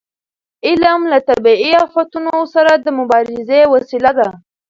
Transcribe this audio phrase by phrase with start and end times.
[0.67, 4.27] علم له طبیعي افتونو سره د مبارزې وسیله ده.